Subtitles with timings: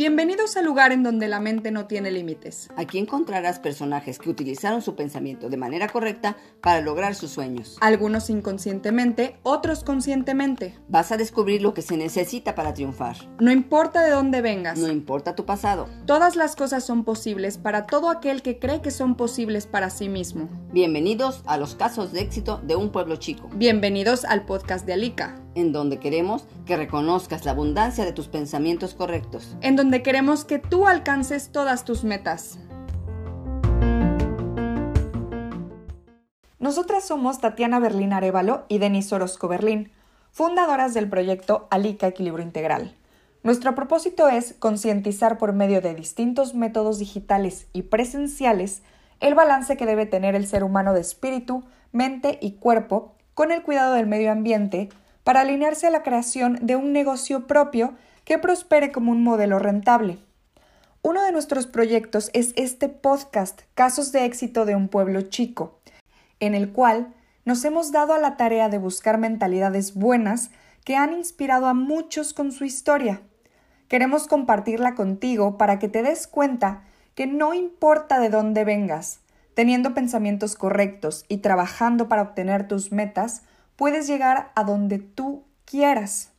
[0.00, 2.70] Bienvenidos al lugar en donde la mente no tiene límites.
[2.78, 7.76] Aquí encontrarás personajes que utilizaron su pensamiento de manera correcta para lograr sus sueños.
[7.82, 10.74] Algunos inconscientemente, otros conscientemente.
[10.88, 13.16] Vas a descubrir lo que se necesita para triunfar.
[13.40, 14.78] No importa de dónde vengas.
[14.78, 15.86] No importa tu pasado.
[16.06, 20.08] Todas las cosas son posibles para todo aquel que cree que son posibles para sí
[20.08, 20.48] mismo.
[20.72, 23.50] Bienvenidos a los casos de éxito de un pueblo chico.
[23.54, 28.94] Bienvenidos al podcast de Alika en donde queremos que reconozcas la abundancia de tus pensamientos
[28.94, 32.60] correctos, en donde queremos que tú alcances todas tus metas.
[36.60, 39.90] Nosotras somos Tatiana Berlín Arevalo y Denis Orozco Berlín,
[40.30, 42.94] fundadoras del proyecto Alica Equilibrio Integral.
[43.42, 48.84] Nuestro propósito es concientizar por medio de distintos métodos digitales y presenciales
[49.20, 53.62] el balance que debe tener el ser humano de espíritu, mente y cuerpo con el
[53.62, 54.88] cuidado del medio ambiente,
[55.24, 57.94] para alinearse a la creación de un negocio propio
[58.24, 60.18] que prospere como un modelo rentable.
[61.02, 65.80] Uno de nuestros proyectos es este podcast Casos de éxito de un pueblo chico,
[66.40, 70.50] en el cual nos hemos dado a la tarea de buscar mentalidades buenas
[70.84, 73.22] que han inspirado a muchos con su historia.
[73.88, 76.84] Queremos compartirla contigo para que te des cuenta
[77.20, 79.20] que no importa de dónde vengas,
[79.52, 83.42] teniendo pensamientos correctos y trabajando para obtener tus metas,
[83.76, 86.30] puedes llegar a donde tú quieras.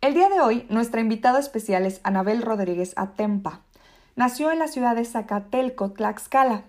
[0.00, 3.60] El día de hoy, nuestra invitada especial es Anabel Rodríguez Atempa.
[4.16, 6.64] Nació en la ciudad de Zacatelco, Tlaxcala.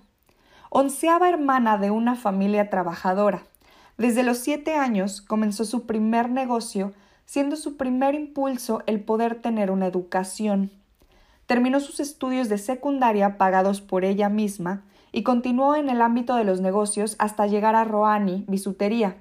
[0.69, 3.41] Onceava hermana de una familia trabajadora.
[3.97, 6.93] Desde los siete años comenzó su primer negocio,
[7.25, 10.69] siendo su primer impulso el poder tener una educación.
[11.45, 16.43] Terminó sus estudios de secundaria pagados por ella misma y continuó en el ámbito de
[16.43, 19.17] los negocios hasta llegar a Roani, bisutería,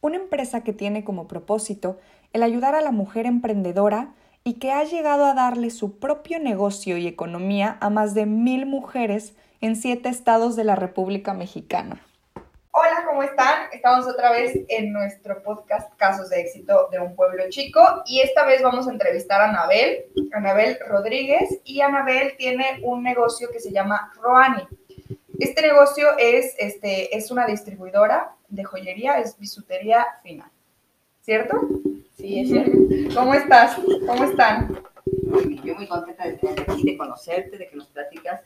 [0.00, 1.98] una empresa que tiene como propósito
[2.32, 4.12] el ayudar a la mujer emprendedora
[4.44, 8.66] y que ha llegado a darle su propio negocio y economía a más de mil
[8.66, 12.00] mujeres en siete estados de la República Mexicana.
[13.08, 13.68] ¿Cómo están?
[13.72, 18.44] Estamos otra vez en nuestro podcast Casos de éxito de un pueblo chico y esta
[18.44, 23.72] vez vamos a entrevistar a Anabel, Anabel Rodríguez y Anabel tiene un negocio que se
[23.72, 24.62] llama Roani.
[25.38, 30.50] Este negocio es, este, es una distribuidora de joyería, es bisutería fina.
[31.22, 31.66] ¿Cierto?
[32.14, 32.72] Sí, es cierto.
[33.14, 33.76] ¿Cómo estás?
[34.06, 34.82] ¿Cómo están?
[35.64, 38.42] Yo muy contenta de tenerte aquí, de conocerte, de que nos platicas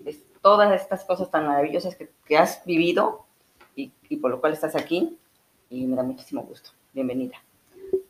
[0.00, 3.26] de todas estas cosas tan maravillosas que, que has vivido
[3.74, 5.18] y, y, por lo cual estás aquí
[5.70, 6.70] y me da muchísimo gusto.
[6.92, 7.36] Bienvenida.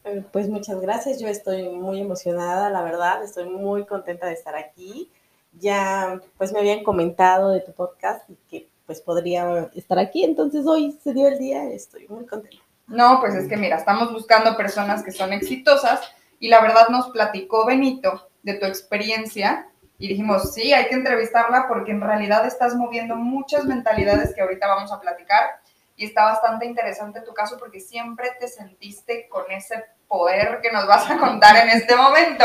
[0.04, 4.56] Eh, pues muchas gracias, yo estoy muy emocionada, la verdad, estoy muy contenta de estar
[4.56, 5.10] aquí
[5.58, 10.66] ya pues me habían comentado de tu podcast y que pues podría estar aquí, entonces
[10.66, 12.62] hoy se dio el día, estoy muy contenta.
[12.88, 16.00] No, pues es que mira, estamos buscando personas que son exitosas
[16.40, 19.68] y la verdad nos platicó Benito de tu experiencia
[20.02, 24.66] y dijimos, sí, hay que entrevistarla porque en realidad estás moviendo muchas mentalidades que ahorita
[24.66, 25.60] vamos a platicar
[25.94, 30.88] y está bastante interesante tu caso porque siempre te sentiste con ese poder que nos
[30.88, 32.44] vas a contar en este momento.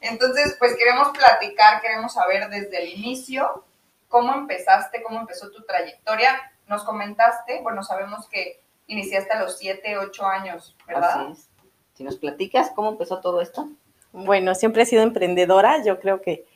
[0.00, 3.66] Entonces, pues queremos platicar, queremos saber desde el inicio
[4.08, 6.50] cómo empezaste, cómo empezó tu trayectoria.
[6.66, 11.28] Nos comentaste, bueno, sabemos que iniciaste a los 7, 8 años, ¿verdad?
[11.30, 11.46] Así
[11.92, 13.68] Si nos platicas cómo empezó todo esto.
[14.12, 16.46] Bueno, siempre he sido emprendedora, yo creo que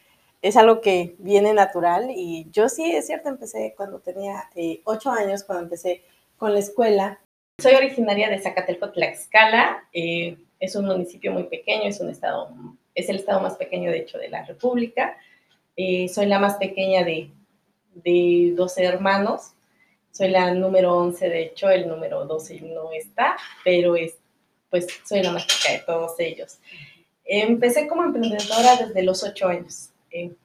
[0.43, 5.11] es algo que viene natural y yo sí, es cierto, empecé cuando tenía eh, 8
[5.11, 6.03] años, cuando empecé
[6.37, 7.21] con la escuela.
[7.59, 12.49] Soy originaria de Zacatelco, Tlaxcala, eh, es un municipio muy pequeño, es un estado
[12.95, 15.17] es el estado más pequeño, de hecho, de la República.
[15.77, 17.31] Eh, soy la más pequeña de,
[17.95, 19.53] de 12 hermanos.
[20.11, 24.17] Soy la número 11, de hecho, el número 12 no está, pero es,
[24.69, 26.59] pues soy la más pequeña de todos ellos.
[27.25, 29.90] Empecé como emprendedora desde los 8 años.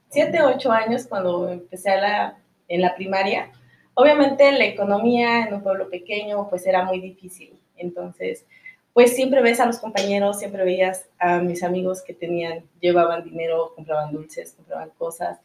[0.09, 2.37] 7, 8 años cuando empecé a la,
[2.67, 3.51] en la primaria.
[3.93, 7.57] Obviamente la economía en un pueblo pequeño pues era muy difícil.
[7.77, 8.45] Entonces,
[8.93, 13.73] pues siempre ves a los compañeros, siempre veías a mis amigos que tenían, llevaban dinero,
[13.75, 15.39] compraban dulces, compraban cosas,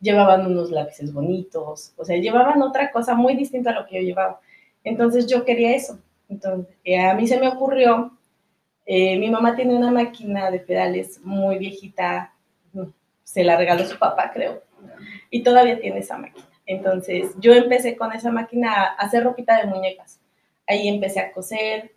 [0.00, 4.02] llevaban unos lápices bonitos, o sea, llevaban otra cosa muy distinta a lo que yo
[4.02, 4.40] llevaba.
[4.82, 5.98] Entonces yo quería eso.
[6.28, 8.10] Entonces eh, a mí se me ocurrió,
[8.84, 12.34] eh, mi mamá tiene una máquina de pedales muy viejita,
[13.26, 14.62] se la regaló su papá, creo,
[15.30, 16.46] y todavía tiene esa máquina.
[16.64, 20.20] Entonces yo empecé con esa máquina a hacer ropita de muñecas.
[20.66, 21.90] Ahí empecé a coser,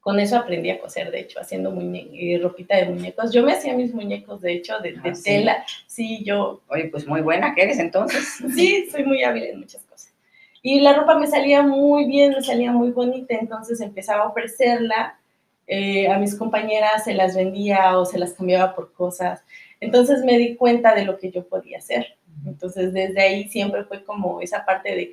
[0.00, 3.32] con eso aprendí a coser, de hecho, haciendo muñe eh, ropita de muñecos.
[3.32, 5.64] Yo me hacía mis muñecos, de hecho, de, ah, tela.
[5.86, 6.24] Sí?
[6.24, 6.62] yo...
[6.68, 8.38] Oye, pues muy buena que eres entonces.
[8.54, 10.14] sí, soy muy hábil en muchas cosas.
[10.62, 15.18] Y la ropa me salía muy bien, me salía muy bonita, entonces empezaba a ofrecerla.
[15.66, 19.42] Eh, a mis compañeras se las vendía o se las cambiaba por cosas.
[19.80, 22.16] Entonces me di cuenta de lo que yo podía hacer.
[22.46, 25.12] Entonces desde ahí siempre fue como esa parte de,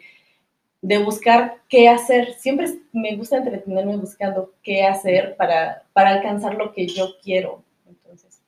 [0.81, 2.33] de buscar qué hacer.
[2.33, 7.63] Siempre me gusta entretenerme buscando qué hacer para, para alcanzar lo que yo quiero.
[7.87, 8.41] Entonces,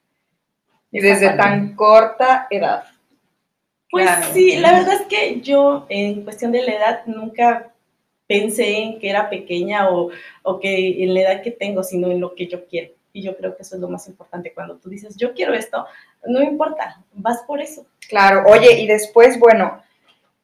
[0.92, 2.84] y desde tan corta edad.
[3.90, 7.74] Pues sí, la verdad es que yo en cuestión de la edad nunca
[8.28, 10.10] pensé en que era pequeña o,
[10.42, 12.92] o, que en la edad que tengo, sino en lo que yo quiero.
[13.14, 14.54] Y yo creo que eso es lo más importante.
[14.54, 15.86] Cuando tú dices, yo quiero esto,
[16.26, 17.86] no importa, vas por eso.
[18.10, 19.82] Claro, oye, y después, bueno,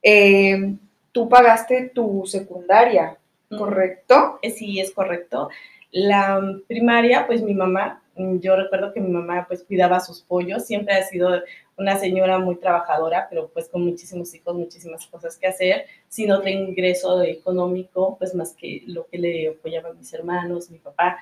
[0.03, 0.75] eh,
[1.11, 3.17] tú pagaste tu secundaria,
[3.57, 4.39] ¿correcto?
[4.41, 5.49] Eh, sí, es correcto.
[5.91, 10.93] La primaria, pues mi mamá, yo recuerdo que mi mamá pues cuidaba sus pollos, siempre
[10.93, 11.41] ha sido
[11.77, 16.49] una señora muy trabajadora, pero pues con muchísimos hijos, muchísimas cosas que hacer, sin otro
[16.49, 21.17] ingreso económico, pues más que lo que le apoyaban mis hermanos, mi papá.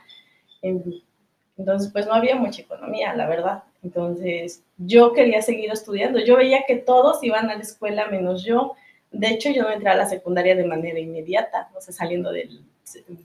[1.58, 3.64] Entonces, pues no había mucha economía, la verdad.
[3.84, 6.20] Entonces, yo quería seguir estudiando.
[6.20, 8.76] Yo veía que todos iban a la escuela menos yo.
[9.12, 12.62] De hecho, yo no entré a la secundaria de manera inmediata, o sea, saliendo del,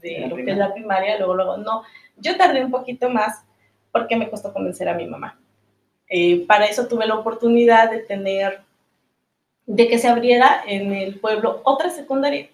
[0.00, 1.82] de lo que es la primaria, luego, luego, no.
[2.16, 3.42] Yo tardé un poquito más
[3.90, 5.38] porque me costó convencer a mi mamá.
[6.08, 8.60] Eh, para eso tuve la oportunidad de tener,
[9.66, 12.48] de que se abriera en el pueblo otra secundaria.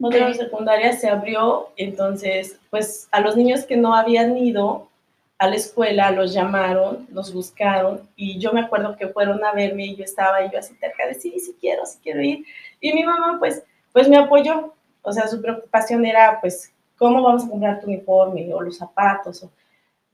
[0.00, 4.88] Otra secundaria se abrió, entonces, pues a los niños que no habían ido
[5.38, 9.86] a la escuela los llamaron, los buscaron y yo me acuerdo que fueron a verme
[9.86, 12.44] y yo estaba y yo así cerca de sí, sí quiero, sí quiero ir.
[12.80, 13.62] Y mi mamá pues,
[13.92, 18.52] pues me apoyó, o sea, su preocupación era pues, ¿cómo vamos a comprar tu uniforme
[18.54, 19.46] o los zapatos?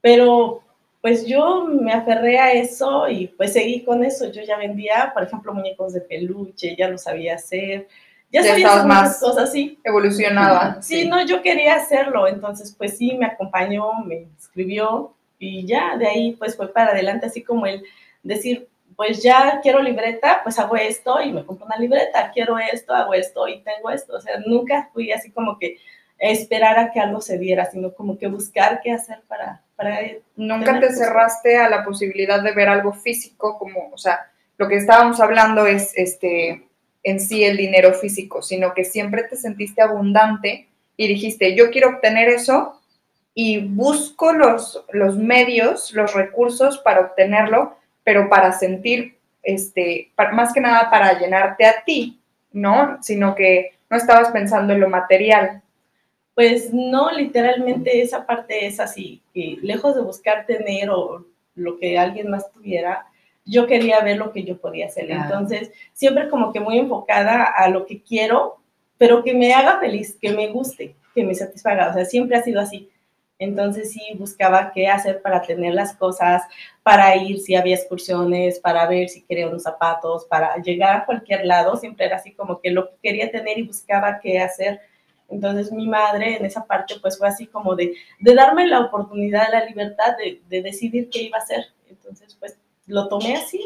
[0.01, 0.63] Pero
[1.01, 4.31] pues yo me aferré a eso y pues seguí con eso.
[4.31, 7.87] Yo ya vendía, por ejemplo, muñecos de peluche, ya lo sabía hacer.
[8.31, 9.79] Ya, sabía hacer más cosas así.
[9.83, 10.81] Evolucionada.
[10.81, 12.27] Sí, no, yo quería hacerlo.
[12.27, 17.25] Entonces, pues sí, me acompañó, me inscribió y ya de ahí pues fue para adelante,
[17.25, 17.83] así como el
[18.21, 22.93] decir, pues ya quiero libreta, pues hago esto y me compro una libreta, quiero esto,
[22.93, 24.15] hago esto y tengo esto.
[24.15, 25.77] O sea, nunca fui así como que
[26.19, 29.63] esperar a que algo se diera, sino como que buscar qué hacer para,
[30.35, 34.75] Nunca te cerraste a la posibilidad de ver algo físico, como, o sea, lo que
[34.75, 36.67] estábamos hablando es este,
[37.03, 40.67] en sí el dinero físico, sino que siempre te sentiste abundante
[40.97, 42.79] y dijiste, yo quiero obtener eso
[43.33, 50.59] y busco los, los medios, los recursos para obtenerlo, pero para sentir, este, más que
[50.59, 52.19] nada para llenarte a ti,
[52.51, 52.97] ¿no?
[53.01, 55.61] Sino que no estabas pensando en lo material.
[56.35, 61.25] Pues no, literalmente esa parte es así, que lejos de buscar tener o
[61.55, 63.05] lo que alguien más tuviera,
[63.49, 65.09] yo quería ver lo que yo podía hacer.
[65.09, 68.57] Entonces, siempre como que muy enfocada a lo que quiero,
[68.97, 71.89] pero que me haga feliz, que me guste, que me satisfaga.
[71.89, 72.89] O sea, siempre ha sido así.
[73.39, 76.43] Entonces sí buscaba qué hacer para tener las cosas,
[76.83, 81.45] para ir si había excursiones, para ver si quería unos zapatos, para llegar a cualquier
[81.45, 81.77] lado.
[81.77, 84.81] Siempre era así como que lo que quería tener y buscaba qué hacer
[85.29, 89.51] entonces mi madre en esa parte pues fue así como de, de darme la oportunidad,
[89.51, 91.65] la libertad de, de, decidir qué iba a hacer.
[91.87, 92.57] Entonces pues
[92.89, 93.65] lo tomé así.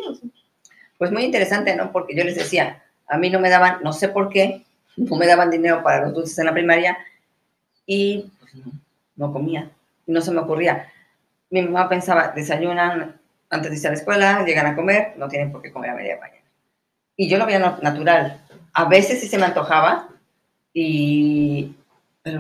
[0.98, 1.92] Pues muy interesante, ¿no?
[1.92, 4.64] Porque yo les decía, a mí no me daban, no sé por qué,
[4.96, 6.98] no me daban dinero para los dulces en la primaria
[7.86, 8.72] y pues, no,
[9.16, 9.72] no comía,
[10.06, 10.92] no se me ocurría.
[11.50, 15.52] Mi mamá pensaba, desayunan antes de irse a la escuela, llegan a comer, no tienen
[15.52, 16.42] por qué comer a media mañana.
[17.16, 18.42] Y yo lo veía natural.
[18.74, 20.10] A veces sí se me antojaba,
[20.74, 21.76] y,
[22.24, 22.36] pues,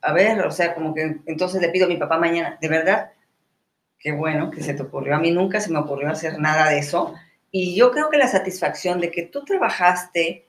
[0.00, 3.10] a ver, o sea, como que entonces le pido a mi papá mañana, de verdad,
[3.98, 5.16] qué bueno que se te ocurrió.
[5.16, 7.14] A mí nunca se me ocurrió hacer nada de eso.
[7.50, 10.46] Y yo creo que la satisfacción de que tú trabajaste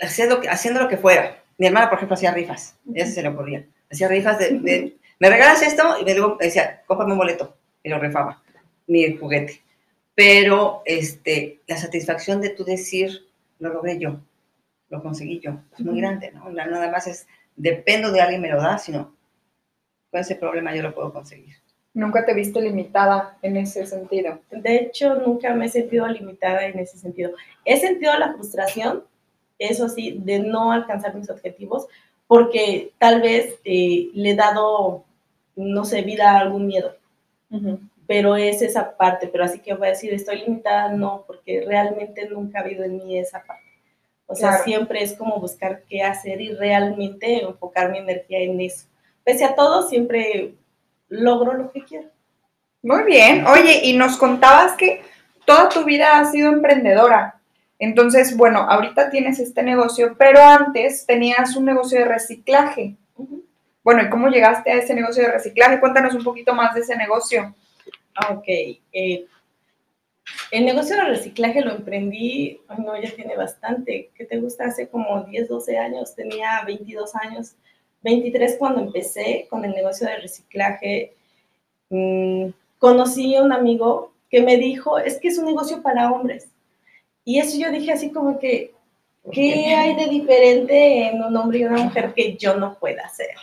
[0.00, 1.42] haciendo, haciendo lo que fuera.
[1.58, 2.76] Mi hermana, por ejemplo, hacía rifas.
[2.92, 3.66] Ella se le ocurría.
[3.90, 5.96] Hacía rifas de, ¿me regalas esto?
[6.00, 7.56] Y me digo, decía, cómprame un boleto.
[7.82, 8.42] Y lo rifaba,
[8.86, 9.62] mi juguete.
[10.14, 13.26] Pero este, la satisfacción de tú decir,
[13.58, 14.20] lo logré yo
[14.90, 15.62] lo conseguí yo.
[15.72, 16.50] Es muy grande, ¿no?
[16.50, 17.26] Nada más es,
[17.56, 19.16] dependo de alguien me lo da, sino
[20.10, 21.56] con ese problema yo lo puedo conseguir.
[21.92, 24.38] ¿Nunca te viste limitada en ese sentido?
[24.50, 27.32] De hecho, nunca me he sentido limitada en ese sentido.
[27.64, 29.04] He sentido la frustración,
[29.58, 31.86] eso sí, de no alcanzar mis objetivos,
[32.28, 35.04] porque tal vez eh, le he dado,
[35.56, 36.94] no sé, vida a algún miedo.
[38.06, 42.28] Pero es esa parte, pero así que voy a decir, estoy limitada, no, porque realmente
[42.28, 43.64] nunca ha habido en mí esa parte.
[44.26, 48.86] O sea, siempre es como buscar qué hacer y realmente enfocar mi energía en eso.
[49.24, 50.54] Pese a todo, siempre
[51.10, 52.08] logro lo que quiero.
[52.82, 53.46] Muy bien.
[53.46, 55.02] Oye, y nos contabas que
[55.44, 57.40] toda tu vida has sido emprendedora.
[57.78, 62.96] Entonces, bueno, ahorita tienes este negocio, pero antes tenías un negocio de reciclaje.
[63.82, 65.80] Bueno, ¿y cómo llegaste a ese negocio de reciclaje?
[65.80, 67.54] Cuéntanos un poquito más de ese negocio.
[68.14, 68.44] Ah, ok.
[68.46, 69.26] Eh,
[70.50, 74.10] el negocio de reciclaje lo emprendí, no, ya tiene bastante.
[74.14, 74.66] ¿Qué te gusta?
[74.66, 77.54] Hace como 10, 12 años, tenía 22 años,
[78.02, 81.14] 23 cuando empecé con el negocio de reciclaje.
[81.90, 86.48] Mm, conocí a un amigo que me dijo, es que es un negocio para hombres.
[87.24, 88.72] Y eso yo dije así como que,
[89.32, 93.34] ¿qué hay de diferente en un hombre y una mujer que yo no pueda hacer?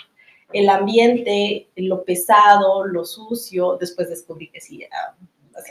[0.53, 4.85] El ambiente, lo pesado, lo sucio, después descubrí que sí,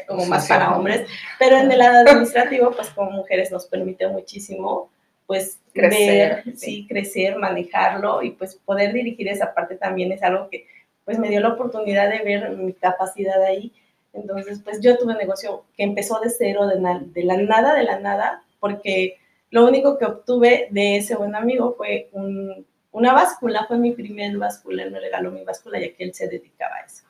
[0.07, 4.91] como más para hombres, pero en el lado administrativo, pues como mujeres nos permite muchísimo,
[5.27, 10.67] pues crecer, sí, crecer, manejarlo y pues poder dirigir esa parte también es algo que
[11.05, 13.73] pues me dio la oportunidad de ver mi capacidad ahí.
[14.13, 16.77] Entonces, pues yo tuve un negocio que empezó de cero, de,
[17.13, 19.19] de la nada, de la nada, porque
[19.51, 22.09] lo único que obtuve de ese buen amigo fue
[22.91, 26.29] una báscula, fue mi primer báscula, él me regaló mi báscula ya que él se
[26.29, 27.05] dedicaba a eso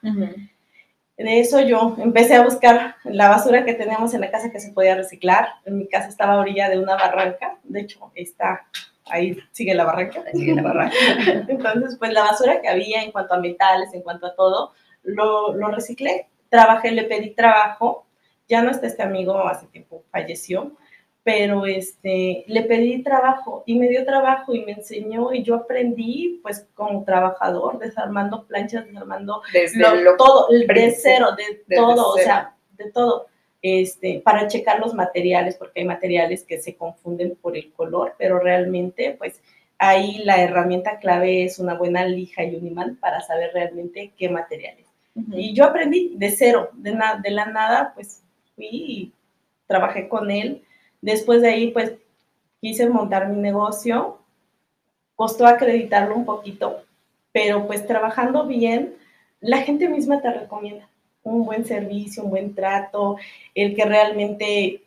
[1.17, 4.73] de eso yo empecé a buscar la basura que teníamos en la casa que se
[4.73, 5.49] podía reciclar.
[5.65, 8.67] En mi casa estaba a orilla de una barranca, de hecho está
[9.07, 10.97] ahí sigue la barranca, sigue la barranca.
[11.49, 15.55] Entonces, pues la basura que había en cuanto a metales, en cuanto a todo, lo,
[15.55, 16.29] lo reciclé.
[16.49, 18.07] Trabajé, le pedí trabajo.
[18.49, 20.77] Ya no está este amigo, hace tiempo falleció,
[21.27, 26.39] pero este, le pedí trabajo y me dio trabajo y me enseñó y yo aprendí
[26.41, 29.43] pues como trabajador, desarmando planchas, desarmando
[30.17, 33.27] todo, de cero, de todo, o sea, de todo,
[33.61, 38.39] este, para checar los materiales, porque hay materiales que se confunden por el color, pero
[38.39, 39.43] realmente pues
[39.79, 44.29] ahí la herramienta clave es una buena lija y un imán para saber realmente qué
[44.29, 44.87] materiales.
[45.33, 48.23] Y yo aprendí de cero, de, de la nada, pues
[48.55, 49.13] fui y
[49.67, 50.63] trabajé con él
[51.01, 51.95] Después de ahí, pues
[52.61, 54.19] quise montar mi negocio,
[55.15, 56.85] costó acreditarlo un poquito,
[57.33, 58.95] pero pues trabajando bien,
[59.41, 60.89] la gente misma te recomienda.
[61.23, 63.17] Un buen servicio, un buen trato,
[63.55, 64.83] el que realmente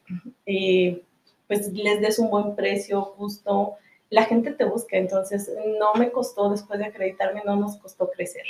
[0.45, 1.01] eh,
[1.47, 3.75] pues les des un buen precio justo,
[4.09, 8.45] la gente te busca, entonces no me costó después de acreditarme, no nos costó crecer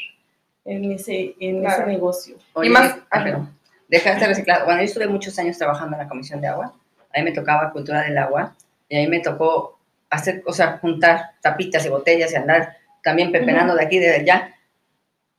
[0.65, 2.35] en ese, en ese negocio.
[2.61, 3.47] y más, ah,
[3.87, 4.65] dejaste reciclar.
[4.65, 6.73] Bueno, yo estuve muchos años trabajando en la Comisión de Agua
[7.13, 8.55] a mí me tocaba cultura del agua
[8.87, 13.31] y a mí me tocó hacer, o sea, juntar tapitas y botellas y andar también
[13.31, 14.55] pepenando de aquí y de allá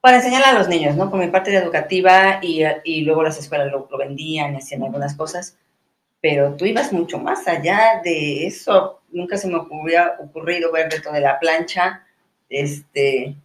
[0.00, 1.10] para enseñar a los niños, ¿no?
[1.10, 5.14] Por mi parte de educativa y, y luego las escuelas lo, vendían y hacían algunas
[5.14, 5.58] cosas,
[6.20, 9.02] pero tú ibas mucho más allá de eso.
[9.10, 12.06] Nunca se me hubiera ocurrido ver dentro de la plancha,
[12.48, 13.36] este,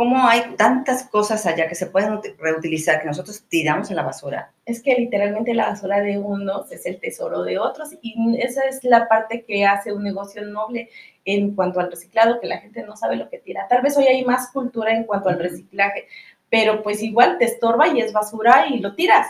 [0.00, 4.50] cómo hay tantas cosas allá que se pueden reutilizar que nosotros tiramos a la basura.
[4.64, 8.82] Es que literalmente la basura de unos es el tesoro de otros y esa es
[8.82, 10.88] la parte que hace un negocio noble
[11.26, 13.68] en cuanto al reciclado, que la gente no sabe lo que tira.
[13.68, 16.06] Tal vez hoy hay más cultura en cuanto al reciclaje,
[16.48, 19.26] pero pues igual te estorba y es basura y lo tiras.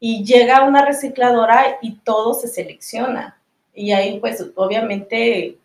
[0.00, 3.40] Y llega una recicladora y todo se selecciona.
[3.72, 5.56] Y ahí pues obviamente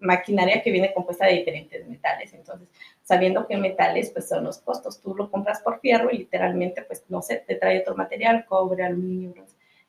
[0.00, 2.32] maquinaria que viene compuesta de diferentes metales.
[2.34, 2.68] Entonces,
[3.02, 5.00] sabiendo que metales pues son los costos.
[5.00, 8.84] Tú lo compras por fierro y literalmente pues no sé, te trae otro material, cobre,
[8.84, 9.44] aluminio,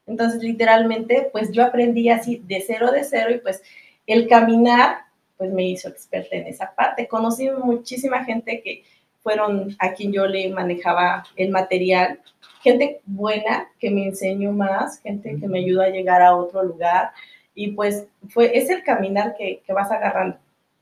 [0.08, 3.62] Entonces literalmente pues yo aprendí así de cero de cero y pues
[4.06, 5.06] el caminar
[5.38, 7.08] pues me hizo experta en esa parte.
[7.08, 8.84] Conocí muchísima gente que
[9.22, 12.20] fueron a quien yo le manejaba el material,
[12.62, 17.12] gente buena que me enseñó más, gente que me ayudó a llegar a otro lugar
[17.54, 20.38] y pues fue, es el caminar que, que vas agarrando.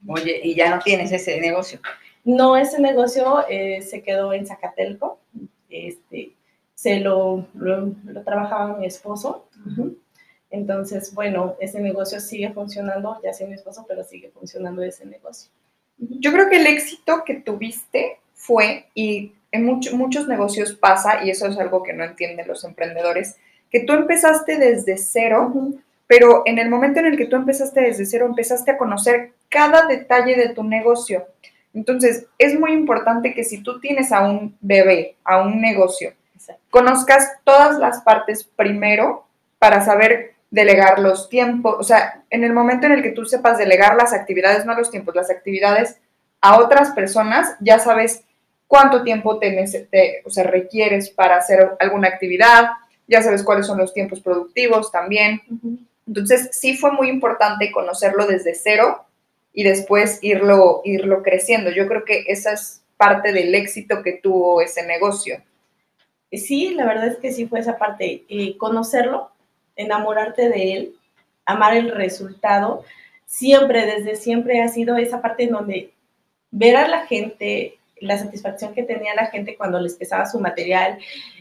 [0.08, 1.80] Oye, y ya no tienes ese negocio.
[2.24, 5.20] No, ese negocio eh, se quedó en Zacatelco.
[5.70, 6.34] Este,
[6.76, 7.92] se lo, lo,
[8.24, 9.48] trabajaba mi esposo.
[10.50, 15.52] Entonces, bueno, ese negocio sigue funcionando, ya sin mi esposo, pero sigue funcionando ese negocio.
[15.98, 21.48] Yo creo que el éxito que tuviste fue, y en muchos negocios pasa, y eso
[21.48, 23.36] es algo que no entienden los emprendedores,
[23.70, 25.54] que tú empezaste desde cero,
[26.10, 29.86] pero en el momento en el que tú empezaste desde cero, empezaste a conocer cada
[29.86, 31.28] detalle de tu negocio.
[31.72, 36.14] Entonces, es muy importante que si tú tienes a un bebé, a un negocio,
[36.72, 39.28] conozcas todas las partes primero
[39.60, 41.76] para saber delegar los tiempos.
[41.78, 44.90] O sea, en el momento en el que tú sepas delegar las actividades, no los
[44.90, 46.00] tiempos, las actividades
[46.42, 48.24] a otras personas, ya sabes
[48.66, 52.70] cuánto tiempo te, o sea, requieres para hacer alguna actividad,
[53.08, 55.42] ya sabes cuáles son los tiempos productivos también.
[56.10, 59.06] Entonces, sí fue muy importante conocerlo desde cero
[59.54, 61.70] y después irlo, irlo creciendo.
[61.70, 65.44] Yo creo que esa es parte del éxito que tuvo ese negocio.
[66.32, 68.24] Sí, la verdad es que sí fue esa parte,
[68.58, 69.32] conocerlo,
[69.76, 70.96] enamorarte de él,
[71.46, 72.84] amar el resultado,
[73.26, 75.94] siempre, desde siempre ha sido esa parte en donde
[76.50, 80.98] ver a la gente, la satisfacción que tenía la gente cuando les pesaba su material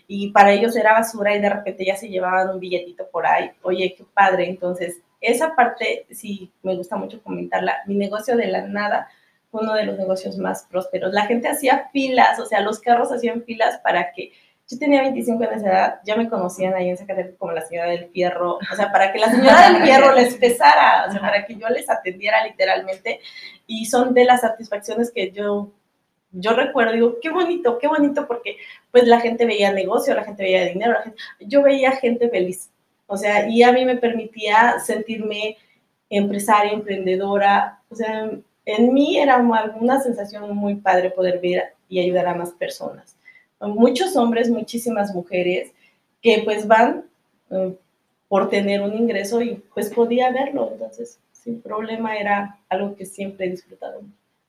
[0.06, 3.50] y para ellos era basura y de repente ya se llevaban un billetito por ahí,
[3.62, 8.66] oye, qué padre, entonces esa parte sí me gusta mucho comentarla, mi negocio de la
[8.66, 9.08] nada
[9.50, 13.12] fue uno de los negocios más prósperos, la gente hacía filas, o sea, los carros
[13.12, 14.32] hacían filas para que
[14.70, 17.90] yo tenía 25 años de edad, ya me conocían ahí en Zacatecas como la señora
[17.90, 21.46] del fierro, o sea, para que la señora del fierro les pesara, o sea, para
[21.46, 23.20] que yo les atendiera literalmente.
[23.66, 25.72] Y son de las satisfacciones que yo,
[26.32, 28.58] yo recuerdo, digo, qué bonito, qué bonito, porque
[28.90, 32.70] pues la gente veía negocio, la gente veía dinero, la gente, yo veía gente feliz.
[33.06, 35.56] O sea, y a mí me permitía sentirme
[36.11, 38.30] empresaria, emprendedora, o sea,
[38.66, 43.18] en mí era una sensación muy padre poder ver y ayudar a más personas
[43.66, 45.73] muchos hombres, muchísimas mujeres
[46.23, 47.04] que pues van
[47.50, 47.75] eh,
[48.28, 53.47] por tener un ingreso y pues podía verlo, entonces sin problema era algo que siempre
[53.47, 54.02] he disfrutado.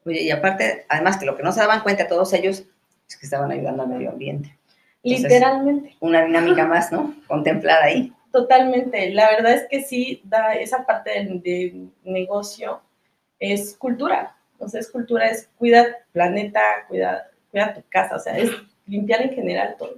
[0.06, 2.64] Oye, y aparte, además que lo que no se daban cuenta todos ellos
[3.08, 4.56] es que estaban ayudando al medio ambiente.
[5.04, 5.96] Literalmente.
[6.00, 7.16] Una dinámica más, ¿no?
[7.28, 8.14] Contemplada ahí.
[8.32, 9.10] Totalmente.
[9.12, 12.82] La verdad es que sí, da esa parte de, negocio
[13.40, 14.36] es cultura.
[14.60, 18.16] O sea, es cultura, es cuida planeta, cuida, cuida tu casa.
[18.16, 18.52] O sea, es
[18.86, 19.96] limpiar en general todo.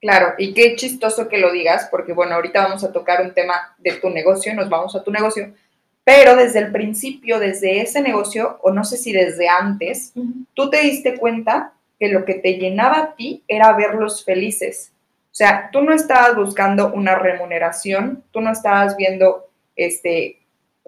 [0.00, 3.74] Claro, y qué chistoso que lo digas, porque bueno, ahorita vamos a tocar un tema
[3.78, 5.54] de tu negocio, nos vamos a tu negocio,
[6.04, 10.12] pero desde el principio, desde ese negocio, o no sé si desde antes,
[10.54, 14.92] tú te diste cuenta que lo que te llenaba a ti era verlos felices.
[15.32, 20.38] O sea, tú no estabas buscando una remuneración, tú no estabas viendo este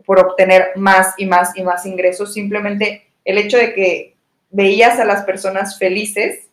[0.04, 4.14] por obtener más y más y más ingresos, simplemente el hecho de que
[4.50, 6.46] veías a las personas felices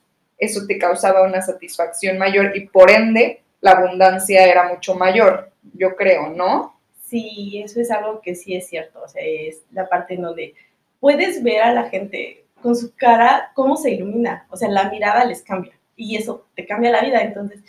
[0.43, 5.95] eso te causaba una satisfacción mayor y por ende la abundancia era mucho mayor, yo
[5.95, 6.72] creo, ¿no?
[7.13, 10.55] Sí, eso es algo que sí es cierto, o sea, es la parte en donde
[10.99, 15.23] puedes ver a la gente con su cara cómo se ilumina, o sea, la mirada
[15.25, 17.21] les cambia y eso te cambia la vida.
[17.21, 17.63] Entonces,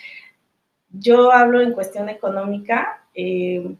[0.90, 3.74] yo hablo en cuestión económica, eh,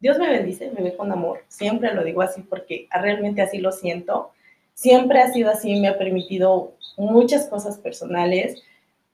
[0.00, 3.72] Dios me bendice, me ve con amor, siempre lo digo así porque realmente así lo
[3.72, 4.32] siento
[4.80, 8.62] siempre ha sido así, me ha permitido muchas cosas personales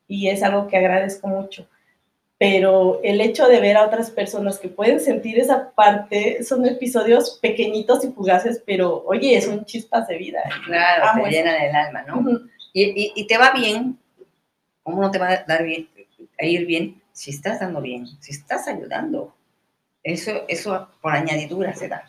[0.06, 1.68] y es algo que agradezco mucho.
[2.38, 7.38] Pero el hecho de ver a otras personas que pueden sentir esa parte son episodios
[7.40, 10.42] pequeñitos y fugaces, pero oye, son chispas de vida.
[10.66, 12.22] Claro, te llenan el alma, ¿no?
[12.74, 13.98] y, y, te va bien,
[14.82, 15.88] ¿cómo no te va a, dar bien,
[16.38, 19.34] a ir bien si estás dando bien, si estás ayudando?
[20.02, 22.04] Eso, eso por añadidura se da.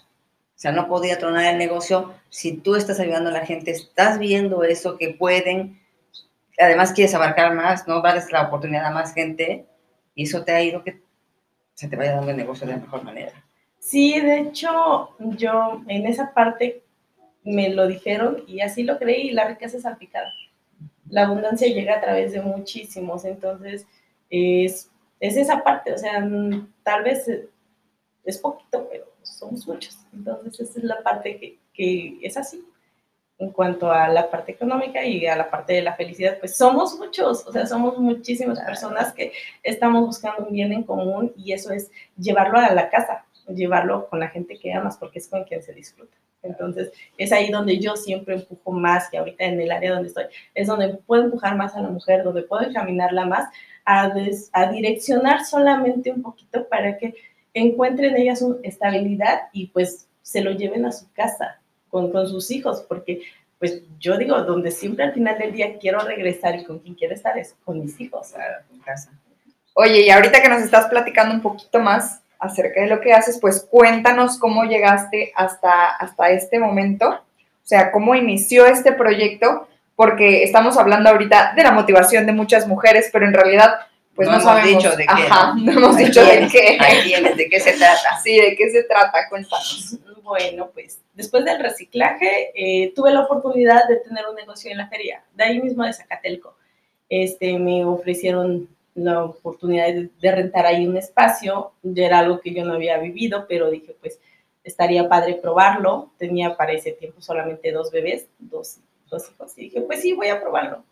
[0.57, 4.19] O sea, no podía tronar el negocio si tú estás ayudando a la gente, estás
[4.19, 5.79] viendo eso que pueden,
[6.59, 8.01] además quieres abarcar más, ¿no?
[8.01, 9.65] Darles la oportunidad a más gente
[10.17, 10.99] y eso te ha ido que
[11.75, 13.31] se te vaya dando el negocio de la mejor manera.
[13.77, 16.81] Sí, de hecho, yo en esa parte
[17.43, 20.33] me lo dijeron y así lo creí la riqueza es salpicada.
[21.07, 23.85] La abundancia llega a través de muchísimos, entonces
[24.31, 26.27] es, es esa parte, o sea,
[26.83, 27.29] tal vez
[28.23, 29.99] es poquito, pero somos muchos.
[30.11, 32.65] Entonces, esa es la parte que, que, es así.
[33.39, 36.97] En cuanto a la parte económica y a la parte de la felicidad, pues somos
[36.97, 41.71] muchos, o sea, somos muchísimas personas que estamos buscando un bien en común y eso
[41.71, 45.61] es llevarlo a la casa, llevarlo con la gente que amas, porque es con quien
[45.61, 46.17] se disfruta.
[46.41, 50.25] Entonces, es ahí donde yo siempre empujo más, y ahorita en el área donde estoy,
[50.55, 53.49] es donde puedo empujar más a la mujer, donde puedo encaminarla más
[53.85, 54.11] a,
[54.53, 57.15] a direccionar solamente un poquito para que
[57.53, 61.59] encuentren ellas su estabilidad y pues se lo lleven a su casa
[61.97, 63.21] con, con sus hijos, porque
[63.57, 67.15] pues yo digo, donde siempre al final del día quiero regresar y con quien quiero
[67.15, 68.33] estar es con mis hijos.
[68.33, 69.09] Claro, en casa.
[69.73, 73.39] Oye, y ahorita que nos estás platicando un poquito más acerca de lo que haces,
[73.41, 80.43] pues cuéntanos cómo llegaste hasta, hasta este momento, o sea, cómo inició este proyecto, porque
[80.43, 83.79] estamos hablando ahorita de la motivación de muchas mujeres, pero en realidad
[84.17, 85.11] pues no, hemos dicho de qué.
[85.11, 86.77] Ajá, no, hemos dicho de qué.
[87.35, 88.19] ¿De qué se trata?
[88.23, 89.29] Sí, ¿de qué se trata?
[89.29, 89.95] Cuéntanos.
[90.23, 94.87] Bueno, pues después del reciclaje eh, tuve la oportunidad de tener un negocio en la
[94.87, 96.57] feria, de ahí mismo de Zacatelco.
[97.07, 102.65] Este, me ofrecieron la oportunidad de, rentar ahí un espacio, ya era algo que yo
[102.65, 104.19] no había vivido, pero dije, pues
[104.63, 106.09] estaría padre probarlo.
[106.17, 108.79] Tenía para ese tiempo solamente dos bebés, dos,
[109.11, 110.83] dos hijos, y dije, pues sí, voy a probarlo.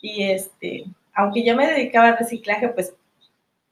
[0.00, 2.94] Y este, aunque yo me dedicaba al reciclaje, pues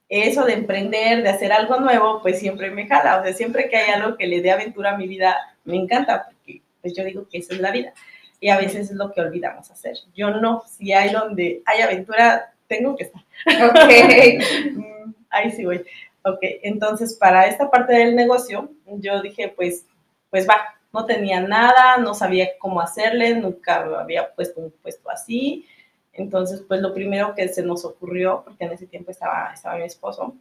[0.09, 3.21] eso de emprender, de hacer algo nuevo, pues siempre me jala.
[3.21, 6.27] O sea, siempre que hay algo que le dé aventura a mi vida, me encanta,
[6.27, 7.93] porque pues yo digo que esa es la vida.
[8.41, 9.95] Y a veces es lo que olvidamos hacer.
[10.15, 13.23] Yo no, si hay donde hay aventura, tengo que estar.
[13.69, 15.15] Ok.
[15.31, 15.85] Ahí sí voy.
[16.23, 19.87] Ok, entonces para esta parte del negocio, yo dije, pues,
[20.29, 25.67] pues va, no tenía nada, no sabía cómo hacerle, nunca había puesto un puesto así.
[26.13, 29.85] Entonces, pues lo primero que se nos ocurrió, porque en ese tiempo estaba, estaba mi
[29.85, 30.35] esposo,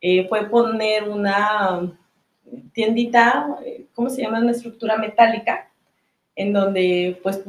[0.00, 1.96] eh, fue poner una
[2.72, 4.40] tiendita, eh, ¿cómo se llama?
[4.40, 5.70] Una estructura metálica,
[6.36, 7.42] en donde pues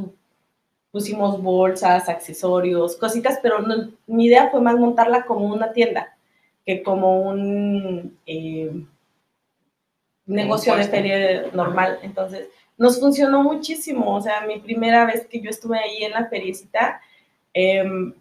[0.91, 3.57] pusimos bolsas, accesorios, cositas, pero
[4.07, 6.15] mi idea fue más montarla como una tienda
[6.65, 8.71] que como un eh,
[10.25, 11.99] negocio de feria normal.
[12.01, 12.47] Entonces,
[12.77, 14.15] nos funcionó muchísimo.
[14.15, 17.01] O sea, mi primera vez que yo estuve ahí en la feriecita,
[17.55, 18.13] em,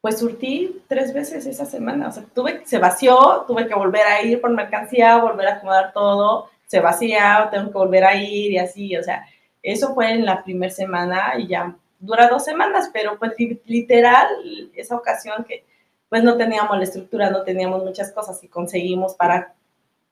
[0.00, 2.08] pues surtí tres veces esa semana.
[2.08, 5.92] O sea, tuve, se vació, tuve que volver a ir por mercancía, volver a acomodar
[5.92, 8.96] todo, se vacía, tengo que volver a ir y así.
[8.96, 9.26] O sea,
[9.62, 13.32] eso fue en la primera semana y ya dura dos semanas, pero pues
[13.66, 14.28] literal,
[14.74, 15.64] esa ocasión que
[16.08, 19.54] pues no teníamos la estructura, no teníamos muchas cosas y conseguimos para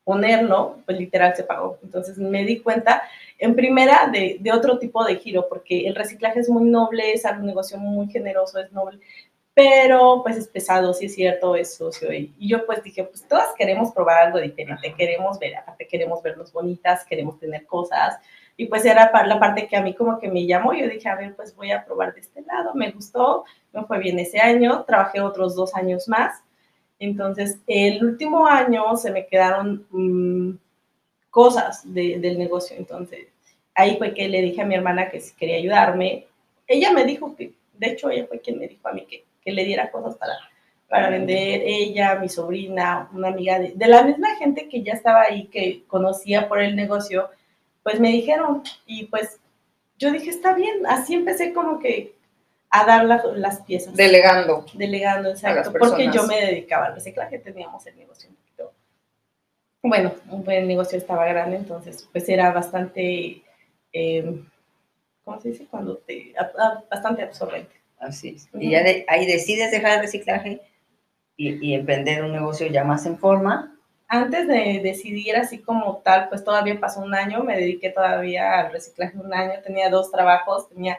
[0.06, 1.80] ponerlo, pues literal se pagó.
[1.82, 3.02] Entonces me di cuenta,
[3.40, 7.24] en primera, de, de, otro tipo de giro, porque el reciclaje es muy noble, es
[7.24, 9.00] un negocio muy generoso, es noble,
[9.52, 12.12] pero pues es pesado, sí es cierto, es socio.
[12.12, 16.22] Y, y, yo pues dije, pues todas queremos probar algo diferente, queremos ver, aparte queremos
[16.22, 18.16] vernos bonitas, queremos tener cosas,
[18.56, 20.72] y pues era la parte que a mí como que me llamó.
[20.72, 22.74] Yo dije, a ver, pues voy a probar de este lado.
[22.74, 24.84] Me gustó, me fue bien ese año.
[24.84, 26.42] Trabajé otros dos años más.
[26.98, 30.58] Entonces, el último año se me quedaron mm,
[31.30, 32.76] cosas del negocio.
[32.76, 33.28] Entonces,
[33.74, 36.26] ahí fue que le dije a mi hermana que si quería ayudarme.
[36.66, 39.52] Ella me dijo que, de hecho, ella fue quien me dijo a mí que, que
[39.52, 40.34] le diera cosas para,
[40.88, 41.62] para vender.
[41.64, 45.84] Ella, mi sobrina, una amiga de, de la misma gente que ya estaba ahí, que
[45.86, 47.28] conocía por el negocio
[47.86, 49.38] pues me dijeron y pues
[49.96, 52.15] yo dije, está bien, así empecé como que
[52.80, 53.94] a dar las piezas.
[53.94, 54.64] Delegando.
[54.74, 58.72] Delegando, exacto, porque yo me dedicaba al reciclaje, teníamos el negocio un poquito,
[59.82, 60.14] bueno,
[60.48, 63.42] el negocio estaba grande, entonces pues era bastante,
[63.92, 64.42] eh,
[65.24, 65.66] ¿cómo se dice?
[65.70, 66.34] Cuando te,
[66.90, 67.76] bastante absorbente.
[67.98, 68.48] Así es.
[68.52, 70.60] Y ya ahí decides dejar el reciclaje
[71.36, 73.76] y, y emprender un negocio ya más en forma
[74.08, 78.72] antes de decidir así como tal, pues todavía pasó un año, me dediqué todavía al
[78.72, 80.98] reciclaje un año, tenía dos trabajos, tenía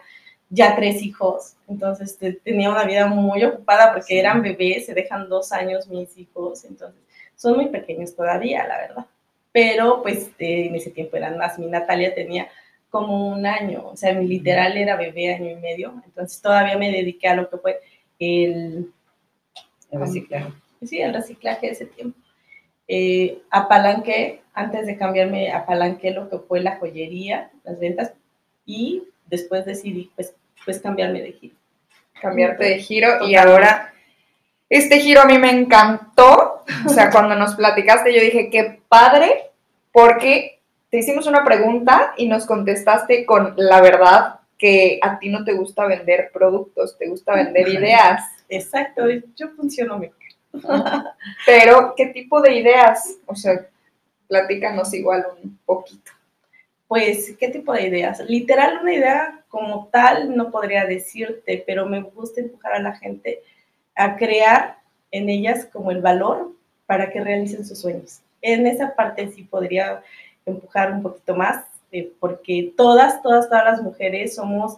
[0.50, 5.52] ya tres hijos, entonces tenía una vida muy ocupada porque eran bebés, se dejan dos
[5.52, 7.02] años mis hijos, entonces
[7.36, 9.06] son muy pequeños todavía, la verdad.
[9.52, 12.48] Pero pues en ese tiempo eran más, mi Natalia tenía
[12.90, 16.92] como un año, o sea, mi literal era bebé año y medio, entonces todavía me
[16.92, 17.80] dediqué a lo que fue
[18.20, 18.92] el,
[19.92, 20.54] el reciclaje.
[20.84, 22.18] Sí, el reciclaje de ese tiempo.
[22.88, 28.14] Eh, apalanqué, antes de cambiarme, apalanqué lo que fue la joyería, las ventas,
[28.66, 30.34] y después decidí, pues,
[30.66, 31.56] pues cambiarme de giro.
[32.22, 33.94] Cambiarte de giro, y ahora,
[34.70, 39.52] este giro a mí me encantó, o sea, cuando nos platicaste, yo dije, qué padre,
[39.92, 40.60] porque
[40.90, 45.54] te hicimos una pregunta y nos contestaste con la verdad que a ti no te
[45.54, 48.24] gusta vender productos, te gusta vender ideas.
[48.50, 49.04] Exacto,
[49.36, 50.18] yo funciono mejor.
[51.46, 53.18] Pero, ¿qué tipo de ideas?
[53.26, 53.68] O sea,
[54.28, 56.12] platícanos igual un poquito.
[56.88, 58.22] Pues, ¿qué tipo de ideas?
[58.28, 63.42] Literal, una idea como tal no podría decirte, pero me gusta empujar a la gente
[63.96, 64.78] a crear
[65.12, 66.54] en ellas como el valor
[66.86, 68.22] para que realicen sus sueños.
[68.42, 70.02] En esa parte sí podría
[70.46, 74.78] empujar un poquito más, eh, porque todas, todas, todas las mujeres somos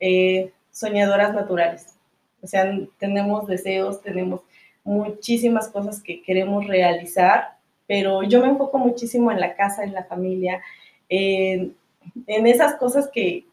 [0.00, 1.94] eh, soñadoras naturales.
[2.42, 4.40] O sea, tenemos deseos, tenemos
[4.82, 10.04] muchísimas cosas que queremos realizar, pero yo me enfoco muchísimo en la casa, en la
[10.04, 10.60] familia,
[11.08, 11.76] en,
[12.26, 13.46] esas cosas que,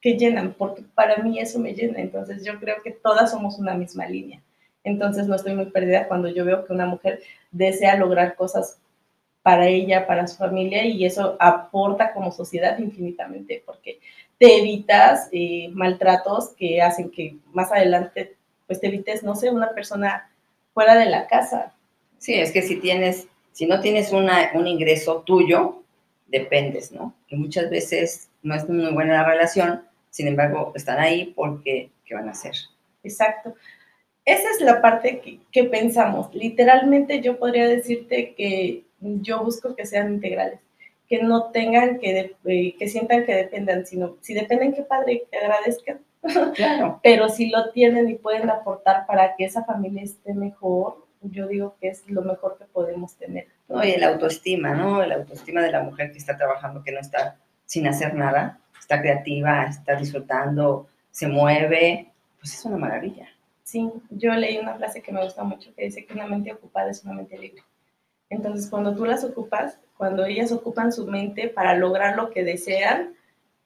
[0.00, 2.00] que llenan, porque para mí eso me llena.
[2.00, 4.40] Entonces yo creo que todas somos una misma línea.
[4.84, 8.78] Entonces no estoy muy perdida cuando yo veo que una mujer desea lograr cosas
[9.42, 14.00] para ella, para su familia, y eso aporta como sociedad infinitamente, porque
[14.38, 18.34] te evitas eh, maltratos que hacen que más adelante,
[18.66, 20.28] pues te evites, no sé, una persona
[20.74, 21.72] fuera de la casa.
[22.18, 25.82] Sí, es que si tienes, si no tienes una, un ingreso tuyo,
[26.26, 27.14] dependes, ¿no?
[27.28, 32.14] Que muchas veces no es muy buena la relación, sin embargo, están ahí porque, ¿qué
[32.14, 32.54] van a hacer?
[33.02, 33.54] Exacto.
[34.24, 36.34] Esa es la parte que, que pensamos.
[36.34, 40.58] Literalmente yo podría decirte que yo busco que sean integrales,
[41.08, 45.38] que no tengan que, eh, que sientan que dependan, sino si dependen, qué padre, que
[45.38, 46.00] agradezcan,
[46.54, 47.00] Claro.
[47.02, 51.76] Pero si lo tienen y pueden aportar para que esa familia esté mejor, yo digo
[51.80, 53.48] que es lo mejor que podemos tener.
[53.68, 55.02] No, y el autoestima, ¿no?
[55.02, 59.00] El autoestima de la mujer que está trabajando, que no está sin hacer nada, está
[59.00, 63.28] creativa, está disfrutando, se mueve, pues es una maravilla.
[63.64, 66.90] Sí, yo leí una frase que me gusta mucho que dice que una mente ocupada
[66.90, 67.62] es una mente libre.
[68.30, 73.14] Entonces, cuando tú las ocupas, cuando ellas ocupan su mente para lograr lo que desean,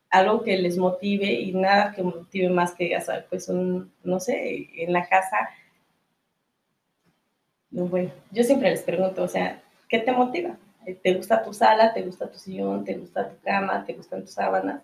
[0.09, 4.21] algo que les motive y nada que motive más que, ya sabes, pues un, no
[4.21, 5.51] sé, en la casa.
[7.71, 10.57] Bueno, yo siempre les pregunto, o sea, ¿qué te motiva?
[11.03, 11.93] ¿Te gusta tu sala?
[11.93, 12.85] ¿Te gusta tu sillón?
[12.85, 13.85] ¿Te gusta tu cama?
[13.85, 14.83] ¿Te gustan tus sábanas?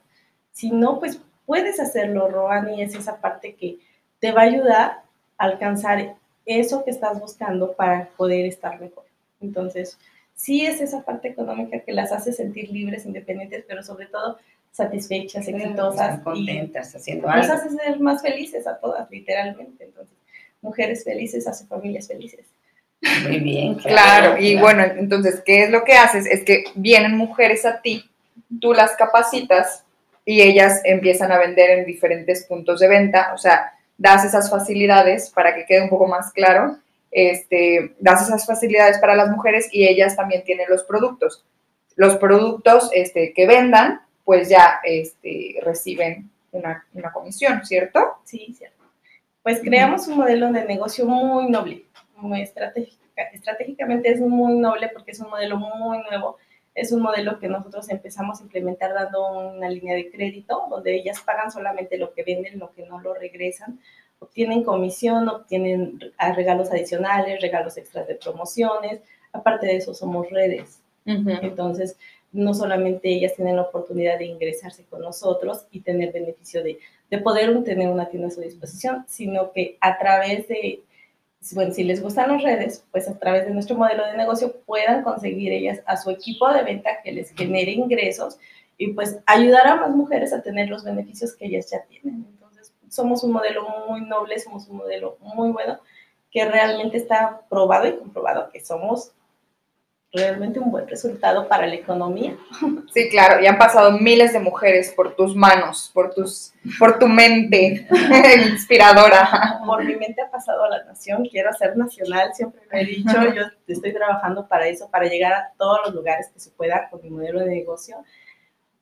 [0.52, 3.78] Si no, pues puedes hacerlo, Roani, es esa parte que
[4.18, 5.02] te va a ayudar
[5.38, 9.04] a alcanzar eso que estás buscando para poder estar mejor.
[9.40, 9.98] Entonces,
[10.34, 14.38] sí es esa parte económica que las hace sentir libres, independientes, pero sobre todo
[14.72, 16.20] satisfechas, exitosas.
[16.20, 17.46] contentas, haciendo algo.
[17.46, 19.84] Nos hace ser más felices a todas, literalmente.
[19.84, 20.16] Entonces,
[20.60, 22.46] mujeres felices hace familias felices.
[23.00, 23.74] Muy bien.
[23.76, 26.26] Claro, y bueno, entonces, ¿qué es lo que haces?
[26.26, 28.08] Es que vienen mujeres a ti,
[28.60, 29.84] tú las capacitas
[30.24, 35.30] y ellas empiezan a vender en diferentes puntos de venta, o sea, das esas facilidades
[35.30, 36.78] para que quede un poco más claro,
[37.10, 41.44] este, das esas facilidades para las mujeres y ellas también tienen los productos.
[41.94, 48.18] Los productos este, que vendan, pues ya este, reciben una, una comisión, ¿cierto?
[48.24, 48.76] Sí, cierto.
[49.42, 51.85] Pues creamos un modelo de negocio muy noble,
[52.16, 53.02] muy estratégico.
[53.32, 56.36] Estratégicamente es muy noble porque es un modelo muy nuevo
[56.76, 61.20] es un modelo que nosotros empezamos a implementar dando una línea de crédito donde ellas
[61.22, 63.80] pagan solamente lo que venden, lo que no lo regresan,
[64.18, 65.98] obtienen comisión, obtienen
[66.36, 69.00] regalos adicionales, regalos extras de promociones.
[69.32, 70.82] Aparte de eso, somos redes.
[71.06, 71.96] Entonces,
[72.32, 76.78] no solamente ellas tienen la oportunidad de ingresarse con nosotros y tener beneficio de,
[77.10, 80.82] de poder tener una tienda a su disposición, sino que a través de
[81.54, 85.02] bueno, si les gustan las redes, pues a través de nuestro modelo de negocio puedan
[85.02, 88.38] conseguir ellas a su equipo de venta que les genere ingresos
[88.78, 92.26] y pues ayudar a más mujeres a tener los beneficios que ellas ya tienen.
[92.30, 95.78] Entonces, somos un modelo muy noble, somos un modelo muy bueno
[96.30, 99.12] que realmente está probado y comprobado que somos
[100.16, 102.36] realmente un buen resultado para la economía.
[102.92, 107.06] Sí, claro, y han pasado miles de mujeres por tus manos, por tus, por tu
[107.06, 107.86] mente
[108.50, 109.60] inspiradora.
[109.64, 113.34] Por mi mente ha pasado a la nación, quiero ser nacional, siempre lo he dicho,
[113.34, 117.02] yo estoy trabajando para eso, para llegar a todos los lugares que se pueda con
[117.02, 117.96] mi modelo de negocio.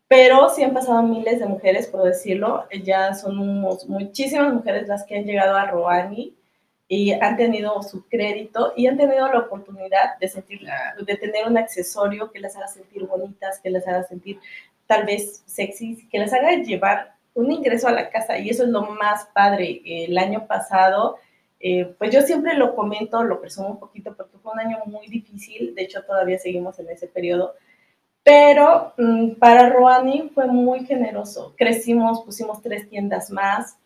[0.07, 3.37] Pero sí han pasado miles de mujeres, por decirlo, ya son
[3.89, 6.37] muchísimas mujeres las que han llegado a Roani,
[6.89, 10.61] y han tenido su crédito y han tenido la oportunidad de sentir,
[11.05, 14.39] de tener un accesorio que las haga sentir bonitas, que las haga sentir
[14.87, 18.69] tal vez sexy, que las haga llevar un ingreso a la casa y eso es
[18.69, 19.81] lo más padre.
[19.85, 21.17] El año pasado,
[21.59, 25.09] eh, pues yo siempre lo comento, lo presumo un poquito porque fue un año muy
[25.09, 27.55] difícil, de hecho todavía seguimos en ese periodo,
[28.23, 31.55] pero mm, para Roani fue muy generoso.
[31.57, 33.77] Crecimos, pusimos tres tiendas más,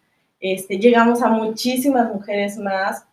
[0.41, 3.05] este, llegamos a muchísimas mujeres más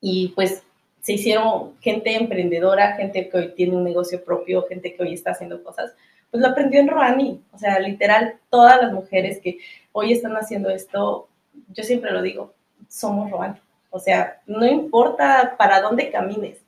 [0.00, 0.62] y pues
[1.00, 5.30] se hicieron gente emprendedora, gente que hoy tiene un negocio propio, gente que hoy está
[5.30, 5.94] haciendo cosas,
[6.30, 7.40] pues lo aprendió en Roani.
[7.52, 9.58] O sea, literal, todas las mujeres que
[9.92, 11.28] hoy están haciendo esto,
[11.68, 12.52] yo siempre lo digo,
[12.88, 13.58] somos Roani.
[13.90, 16.58] O sea, no importa para dónde camines,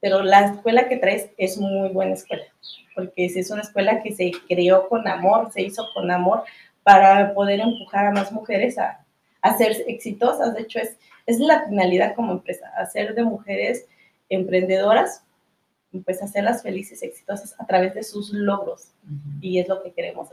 [0.00, 2.44] pero la escuela que traes es muy buena escuela,
[2.94, 6.44] porque es una escuela que se creó con amor, se hizo con amor,
[6.84, 9.00] para poder empujar a más mujeres a,
[9.58, 10.54] ser exitosas.
[10.54, 13.86] De hecho, es, es la finalidad como empresa, hacer de mujeres
[14.28, 15.22] emprendedoras,
[16.04, 18.92] pues hacerlas felices, exitosas a través de sus logros.
[19.40, 20.28] Y es lo que queremos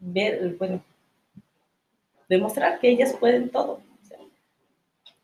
[0.00, 0.82] ver, bueno,
[2.28, 3.80] demostrar que ellas pueden todo.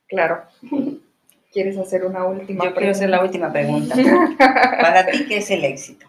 [0.06, 0.44] claro.
[1.50, 3.96] ¿Quieres hacer una última Yo quiero hacer la última pregunta.
[4.38, 6.06] Para ti, ¿qué es el éxito?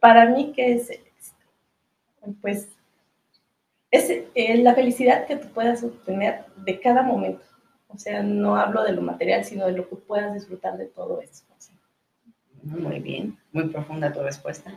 [0.00, 1.36] Para mí, ¿qué es el éxito?
[2.42, 2.68] Pues
[3.90, 7.44] es eh, la felicidad que tú puedas obtener de cada momento.
[7.88, 11.20] O sea, no hablo de lo material, sino de lo que puedas disfrutar de todo
[11.20, 11.44] eso.
[12.62, 14.70] Muy bien, muy profunda tu respuesta.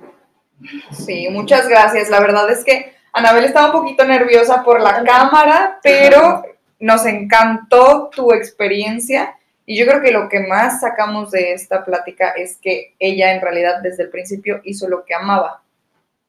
[0.91, 2.09] Sí, muchas gracias.
[2.09, 6.43] La verdad es que Anabel estaba un poquito nerviosa por la cámara, pero
[6.79, 12.29] nos encantó tu experiencia y yo creo que lo que más sacamos de esta plática
[12.29, 15.62] es que ella en realidad desde el principio hizo lo que amaba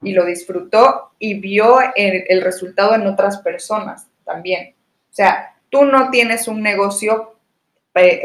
[0.04, 4.74] y lo disfrutó y vio el, resultado en otras personas también.
[5.10, 7.34] O sea, tú no tienes un negocio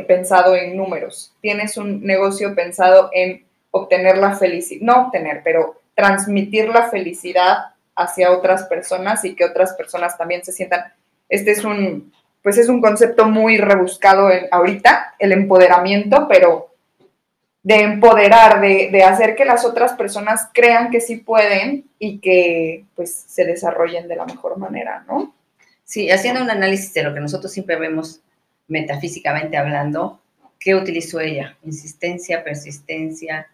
[0.07, 6.69] pensado en números, tienes un negocio pensado en obtener la felicidad, no obtener, pero transmitir
[6.69, 7.57] la felicidad
[7.95, 10.93] hacia otras personas y que otras personas también se sientan.
[11.27, 12.11] Este es un,
[12.41, 16.68] pues es un concepto muy rebuscado en, ahorita, el empoderamiento, pero
[17.63, 23.13] de empoderar, de, hacer que las otras personas crean que sí pueden y que pues
[23.13, 25.34] se desarrollen de la mejor manera, ¿no?
[25.84, 28.22] Sí, haciendo un análisis de lo que nosotros siempre vemos
[28.67, 30.22] metafísicamente hablando,
[30.60, 31.58] ¿qué utilizó ella?
[31.63, 33.48] Insistencia, persistencia,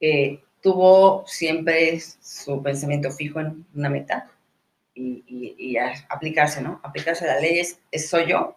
[0.00, 4.28] eh, tuvo siempre su pensamiento fijo en una meta
[4.94, 5.76] y,
[6.08, 6.80] aplicarse, ¿no?
[6.82, 8.56] Aplicarse a las leyes, es, soy yo,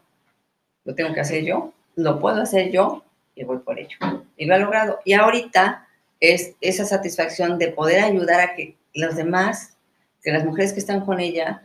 [0.83, 3.03] lo tengo que hacer yo, lo puedo hacer yo
[3.35, 3.97] y voy por ello.
[4.37, 4.99] Y lo ha logrado.
[5.05, 5.87] Y ahorita
[6.19, 9.77] es esa satisfacción de poder ayudar a que los demás,
[10.21, 11.63] que las mujeres que están con ella,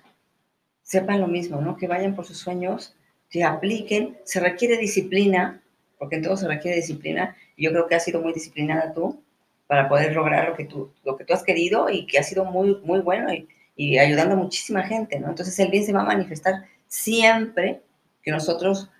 [0.82, 1.76] sepan lo mismo, ¿no?
[1.76, 2.96] Que vayan por sus sueños,
[3.30, 4.18] que apliquen.
[4.24, 5.62] Se requiere disciplina,
[5.98, 7.36] porque en todo se requiere disciplina.
[7.56, 9.22] Y yo creo que has sido muy disciplinada tú
[9.66, 12.44] para poder lograr lo que tú, lo que tú has querido y que ha sido
[12.44, 15.28] muy, muy bueno y, y ayudando a muchísima gente, ¿no?
[15.28, 17.82] Entonces el bien se va a manifestar siempre
[18.22, 18.90] que nosotros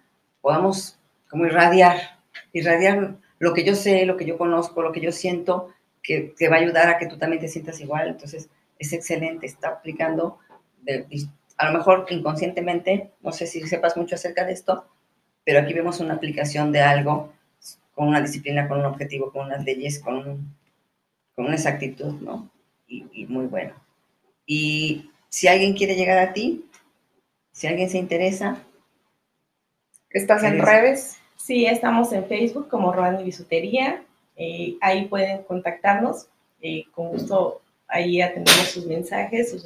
[0.41, 2.21] podamos como irradiar,
[2.53, 5.73] irradiar lo que yo sé, lo que yo conozco, lo que yo siento,
[6.03, 8.09] que, que va a ayudar a que tú también te sientas igual.
[8.09, 8.49] Entonces
[8.79, 10.39] es excelente, está aplicando,
[11.57, 14.87] a lo mejor inconscientemente, no sé si sepas mucho acerca de esto,
[15.45, 17.33] pero aquí vemos una aplicación de algo
[17.95, 20.55] con una disciplina, con un objetivo, con unas leyes, con,
[21.35, 22.51] con una exactitud, ¿no?
[22.87, 23.75] Y, muy bueno.
[24.47, 26.65] Y si alguien quiere llegar a ti,
[27.53, 28.63] si alguien se interesa.
[30.11, 31.19] ¿Estás en redes?
[31.39, 34.03] Sí, estamos en Facebook como Roani Bisutería.
[34.37, 36.27] Eh, ahí pueden contactarnos.
[36.61, 39.65] Eh, con gusto, ahí atendemos sus mensajes, sus,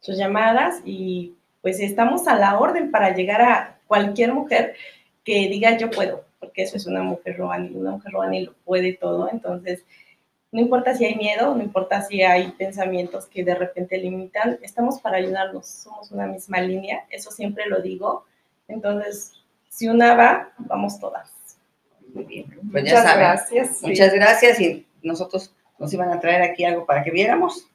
[0.00, 4.74] sus llamadas y pues estamos a la orden para llegar a cualquier mujer
[5.22, 8.94] que diga yo puedo porque eso es una mujer Roani, una mujer Roani lo puede
[8.94, 9.84] todo, entonces
[10.50, 15.00] no importa si hay miedo, no importa si hay pensamientos que de repente limitan, estamos
[15.00, 18.24] para ayudarnos, somos una misma línea, eso siempre lo digo,
[18.66, 19.32] entonces
[19.72, 21.30] si una va, vamos todas.
[22.12, 23.82] Muy bien, pues muchas gracias.
[23.82, 27.66] Muchas gracias y nosotros nos iban a traer aquí algo para que viéramos.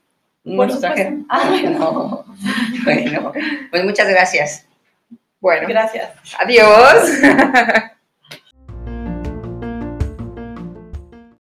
[1.29, 2.25] Ah, bueno.
[2.85, 3.33] bueno,
[3.71, 4.65] pues muchas gracias.
[5.41, 6.11] Bueno, gracias.
[6.39, 7.09] Adiós.